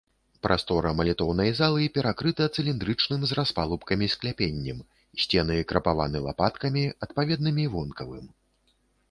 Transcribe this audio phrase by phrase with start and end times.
[0.45, 4.79] Прастора малітоўнай залы перакрыта цыліндрычным з распалубкамі скляпеннем,
[5.25, 8.25] сцены крапаваны лапаткамі, адпаведнымі вонкавым.